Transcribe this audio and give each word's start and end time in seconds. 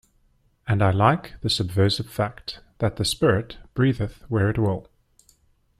And 0.67 0.81
I 0.81 0.89
like 0.89 1.39
the 1.41 1.49
subversive 1.51 2.09
fact 2.09 2.61
that 2.79 2.95
the 2.95 3.05
spirit 3.05 3.57
breatheth 3.75 4.23
where 4.29 4.49
it 4.49 4.57
will. 4.57 4.87